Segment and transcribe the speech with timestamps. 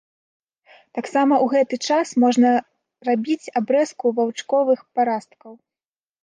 [0.97, 2.49] Таксама ў гэты час можна
[3.09, 5.53] рабіць абрэзку ваўчковых парасткаў.